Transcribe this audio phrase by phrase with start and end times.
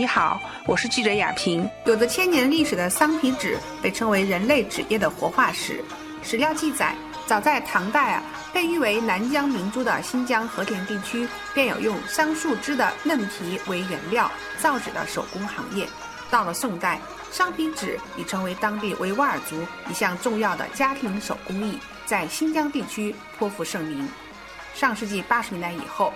[0.00, 1.68] 你好，我是记者雅萍。
[1.84, 5.84] 有着千年历史的桑皮纸被称为人类纸业的活化石。
[6.22, 6.96] 史料记载，
[7.26, 15.86] 早在唐代啊，被誉为南疆明珠的新疆和田地区，便有用桑树枝的嫩皮为原料造纸的手工行业。
[16.30, 16.98] 到了宋代，
[17.30, 24.08] 桑皮纸已成为当地维吾尔族一项重要的家庭手工艺，在新疆地区颇负盛名。
[24.72, 26.10] 上世纪八十年代以后。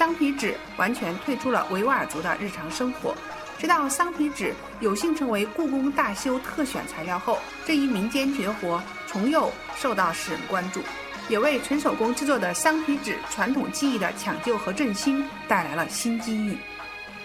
[0.00, 3.14] 桑皮纸完全退出了维吾尔族的日常生活，
[3.58, 10.80] 直到桑皮纸有幸成为故宫大修特选材料后，这一民间绝活重又受到世人关注，
[11.28, 16.56] 也为纯手工制作的桑皮纸传统技艺的抢救和振兴带来了新机遇。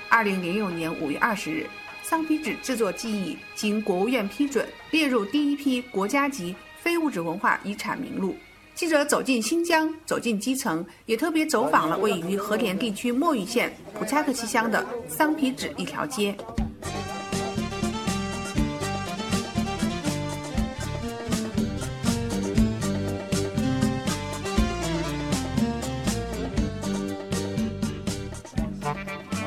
[0.10, 1.70] 二零零六年五月二十日，
[2.04, 8.38] 桑皮纸制作技艺经国务院批准，列入第一批国家级非物质文化遗产名录。
[8.76, 16.36] 记者走进新疆，走进基层，也特别走访了位于和田地区墨玉县普恰克旗乡的桑皮纸一条街。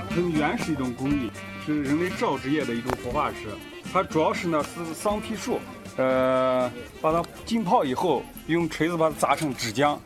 [0.08, 1.30] 很原始一种工艺，
[1.66, 3.46] 是人类造纸业的一种活化石。
[3.92, 5.60] 它主要是呢是桑皮树。
[5.98, 9.98] 呃，把它浸泡以后，用锤子把它砸成纸浆，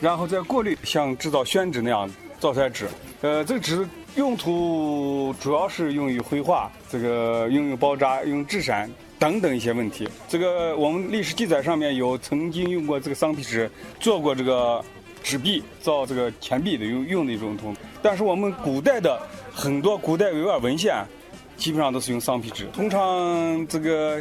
[0.00, 2.88] 然后再过滤，像制造宣纸那样造出来纸。
[3.20, 10.08] 呃，这个纸用途主要是用于绘画，这个用于包扎、用制伞等等一些问题。
[10.28, 14.84] 这个我们历史记载上面有曾经用过这个桑皮纸做过这个
[15.22, 17.72] 纸币，造这个钱币的用用的一种通。
[18.02, 19.16] 但是我们古代的
[19.54, 21.06] 很多古代维吾尔文献，
[21.56, 22.66] 基本上都是用桑皮纸。
[22.72, 24.20] 通常这个。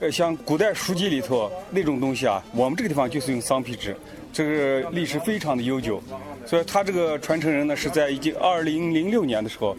[0.00, 3.94] 呃，像古代书籍里头那种东西啊，我们这个地方就是用桑皮纸，
[4.32, 6.02] 这个历史非常的悠久，
[6.46, 9.76] 所以他这个传承人呢是在已经二零零六年的时候，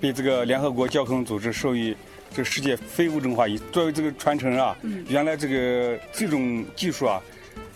[0.00, 1.92] 被这个联合国教科文组织授予
[2.30, 3.58] 这个世界非物质文化遗。
[3.72, 4.76] 作为这个传承人啊，
[5.08, 7.20] 原来这个这种技术啊，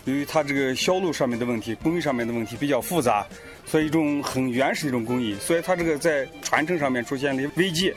[0.05, 3.27] 由于它这个销路上面的问题、工艺上面的问题比较复杂，
[3.65, 7.93] 所以一种很原始的一种工艺，所以它这个在传承上面出现了危机。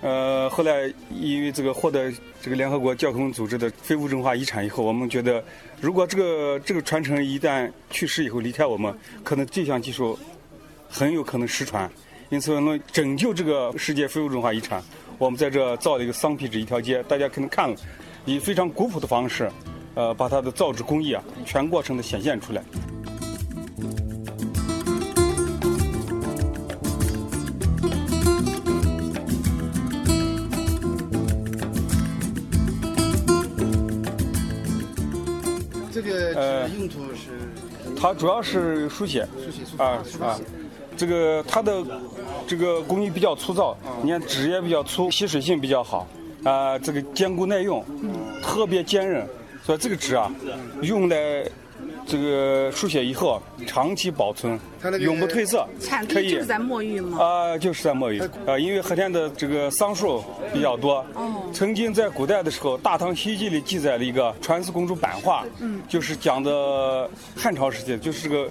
[0.00, 5.42] 呃，后来因为这个获得这个联合国教科文组织的非物质文化遗产以后，我们觉得，
[5.80, 10.16] 如果这个这个传承一旦去世以后离开我们，可能这项技术
[10.88, 11.90] 很有可能失传。
[12.30, 14.80] 因此，为了拯救这个世界非物质文化遗产，
[15.18, 17.02] 我们在这造了一个桑皮纸一条街。
[17.04, 17.76] 大家可能看了，
[18.24, 19.50] 以非常古朴的方式，
[19.94, 22.62] 呃，把它的造纸工艺啊全过程的显现出来。
[36.38, 37.50] 呃，用途是，
[38.00, 40.38] 它主要是书写，书写啊啊，
[40.96, 41.84] 这个它的
[42.46, 46.06] 这个工艺比较粗糙，你看纸也比较粗，吸水性比较好，
[46.44, 47.84] 啊，这个坚固耐用，
[48.40, 49.26] 特别坚韧，
[49.64, 50.30] 所以这个纸啊，
[50.82, 51.44] 用来。
[52.08, 54.58] 这个书写以后长期保存，
[54.98, 55.66] 永不褪色。
[55.78, 57.22] 产地就是在墨玉吗？
[57.22, 58.18] 啊，就是在墨玉。
[58.46, 61.04] 啊，因为和田的这个桑树比较多。
[61.12, 61.44] 哦。
[61.52, 68.50] 曾经在古代的时候，《大唐西域记》里记载了一个传世公主版画，嗯，就是讲的汉朝时期，就是这个。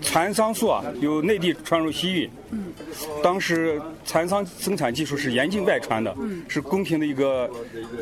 [0.00, 2.30] 蚕桑树啊，由内地传入西域。
[2.50, 2.72] 嗯，
[3.22, 6.14] 当时蚕桑生产技术是严禁外传的，
[6.48, 7.48] 是宫廷的一个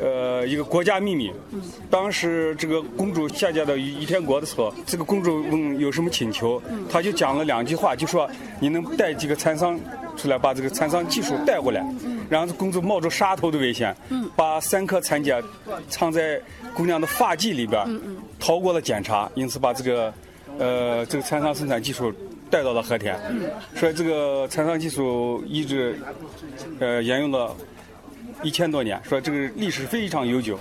[0.01, 1.31] 呃一个国家秘密。
[1.53, 8.29] 嗯，当时这个公主下嫁到于天国的时候，这个公主问有什么请求，她就讲了两句话，就说
[8.59, 9.79] 你能带几个蚕桑
[10.17, 11.85] 出来，把这个蚕桑技术带过来。
[12.29, 13.97] 然后公主冒着杀头的危险，
[14.35, 15.41] 把三颗蚕茧
[15.89, 16.41] 藏在
[16.75, 18.01] 姑娘的发髻里边，
[18.39, 20.13] 逃过了检查，因此把这个。
[20.61, 22.13] 呃，这个蚕桑生产技术
[22.51, 23.19] 带到了和田，
[23.75, 25.99] 所以这个蚕桑技术一直
[26.79, 27.57] 呃沿用了
[28.43, 30.59] 一千多年，说这个历史非常悠久。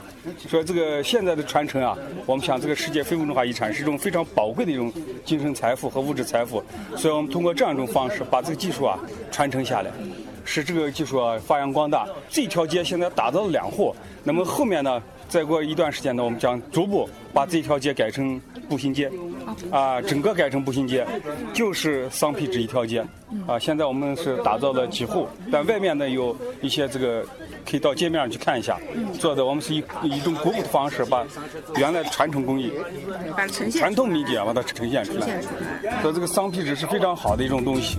[0.48, 4.90] 说这个现在的传承啊，我们想这个世界非物质文化遗产是一种非常宝贵的一种
[5.26, 6.64] 精神财富和物质财富，
[6.96, 8.98] 所以我们通过这样一种方式把这个技术啊
[9.30, 9.92] 传承下来，
[10.46, 12.08] 使这个技术啊发扬光大。
[12.30, 13.94] 这条街现在打造了两户，
[14.24, 19.10] 那么后面呢，再过一段时间呢，我们将逐步把这条街改成步行街。
[19.72, 21.06] 啊，整个改成步行街，
[21.54, 23.06] 就是桑皮纸一条街。
[23.48, 27.24] 啊，现在我们是打造了几户，但外面呢有一些这个
[27.70, 28.78] 可以到街面上去看一下。
[29.20, 31.26] 做的我们是以以一种古朴的方式，把
[31.78, 32.72] 原来传统工艺、
[33.72, 35.42] 传统民间把它呈现出来。
[36.02, 37.98] 所以这个桑皮纸是非常好的一种东西。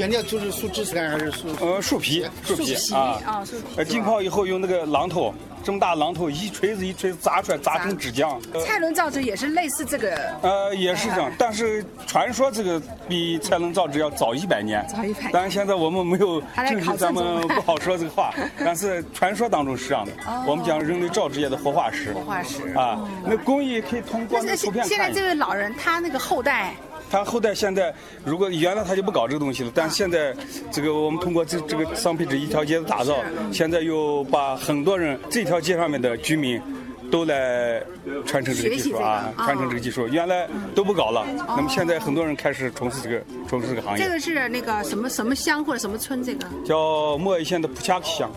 [0.00, 1.48] 原料就是树枝干还是树？
[1.60, 3.64] 呃，树皮，树皮啊，啊，树皮。
[3.76, 8.40] 呃，浸泡以后用那个榔头，这么大榔头一锤子一锤子砸出来，砸成纸浆。
[8.64, 10.16] 蔡伦造纸也是类似这个。
[10.40, 14.82] 呃，也是这样，但是传说这个比蔡伦造纸要早一百年。
[14.88, 15.28] 早一百。
[15.34, 18.32] 但是现在我们没有证据，咱们不好说这个话。
[18.58, 20.12] 但是传说当中是这样的。
[20.46, 22.14] 我们讲人类造纸业的活化石。
[22.14, 22.72] 活化石。
[22.72, 24.88] 啊，那工艺可以通过那图片看。
[24.88, 26.74] 现在这位老人他那个后代。
[27.10, 27.92] 他后代现在，
[28.24, 30.34] 如果原来他就不搞这个东西了，但现在
[30.70, 33.16] 这个我们通过这这个桑皮纸一条街的打造，
[33.52, 36.62] 现在又把很多人这条街上面的居民
[37.10, 37.82] 都来
[38.24, 44.04] 传承这个技术啊，传承这个技术，原来都不搞了，那么现在很多人开始从事这个从事这个行业。
[44.04, 46.22] 这个是那个什么什么乡或者什么村？
[46.22, 48.30] 这个叫莫伊县的普恰克乡。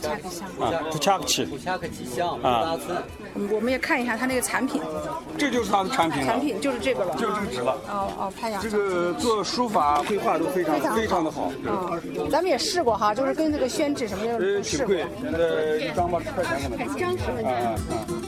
[0.00, 2.78] 普恰克乡啊，普恰克旗，普恰克旗乡啊。
[3.50, 4.80] 我们也看一下它那个产品，
[5.36, 7.72] 这就是它的产品产品就是这个了，就是这个纸了。
[7.88, 8.62] 哦哦，太阳。
[8.62, 11.52] 这个做书法绘画都非常非常的好。
[11.66, 12.00] 啊，
[12.30, 15.04] 咱们也试过哈，就是跟这个宣纸什么的呃，挺贵，
[15.80, 16.96] 一张八十块钱可能。
[16.96, 17.76] 一张十块钱。
[17.90, 18.22] 嗯嗯。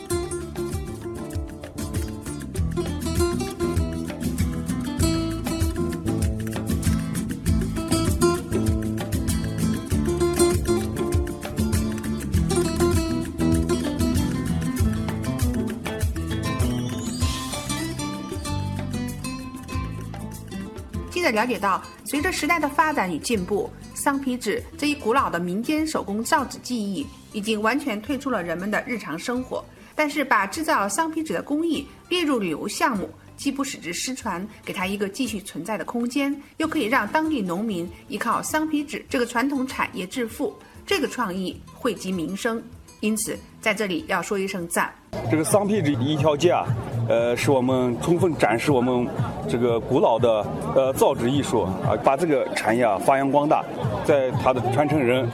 [21.21, 29.63] 记者了解到，随着时代的发展与进步，桑皮纸这一古老的民间手工造纸技艺已经完全退出了人们的日常生活。
[29.95, 33.07] 但是，把制造桑皮纸的工艺列入旅游项目，
[33.37, 40.57] 既不使之失传，给它一个继续存在的空间，又可以让当地农民依靠桑皮纸这个传统产业致富。
[40.87, 42.63] 这个创意惠及民生，
[43.01, 44.91] 因此在这里要说一声赞。
[45.31, 46.65] 这个桑皮纸一条街啊。
[47.09, 49.05] 呃，是我们充分展示我们
[49.51, 53.65] 这个古老的呃造纸艺术啊，把这个产业啊发扬光大，
[54.05, 55.29] 在他的传承人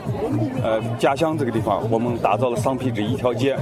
[0.63, 3.55] 呃家乡这个地方，我们打造了桑皮纸一条街，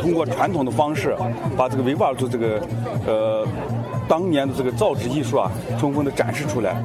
[0.00, 1.16] 通过传统的方式，
[1.56, 2.60] 把这个维吾尔族这个
[3.06, 3.44] 呃
[4.06, 6.76] 当年的这个造纸艺术啊，充分的展示出来。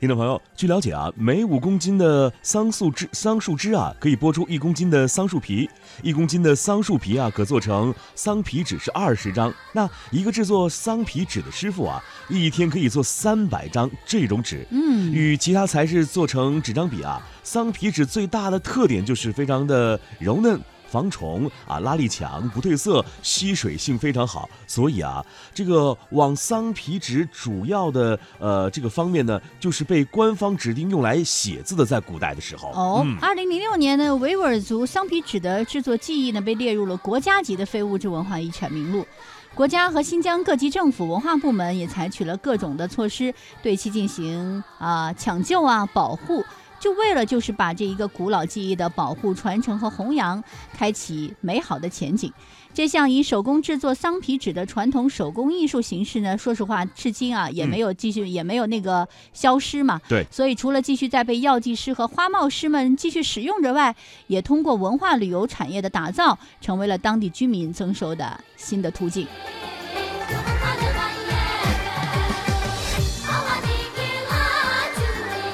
[0.00, 5.68] 听众朋友，据了解啊，每五公斤的桑树枝桑树枝啊，可以剥出一公斤的桑树皮。
[6.04, 9.52] 一公斤的桑树皮啊，可做成桑皮纸是二十张。
[9.72, 14.64] 那一个制作桑皮纸的师傅啊，一天可以做三百张这种纸。
[14.70, 20.60] 嗯，与其他材质做成纸张比啊，桑皮纸最大的特点就是非常的柔嫩。
[20.90, 24.48] 防虫啊，拉力强，不褪色，吸水性非常好。
[24.66, 32.70] 所以啊，这个往桑皮纸主要的呃这个方面呢，就是被官方指定用来写字的，在古代的时候。
[32.70, 39.06] 哦，二零零六年呢，维吾尔族桑皮纸的制作技艺呢，被列入了国家级的非物质文化遗产名录。
[39.54, 46.44] 国家和新疆各级政府文化部门也采取了各种的措施，对其进行啊抢救啊保护，
[46.78, 50.42] 就为了就是把这一个古老技艺的保护、传承和弘扬，
[50.72, 52.32] 开启美好的前景。
[52.74, 60.00] 这项以手工制作桑皮纸的传统手工艺术形式呢，说实话，至今啊也没有继续，也没有那个消失嘛。
[60.08, 60.24] 对。
[60.30, 63.96] 所以除了继续在被药剂师和花帽师们继续使用之外，
[64.28, 69.26] 也通过文化旅游产业的打造，成为了当地居民增收的新的途径。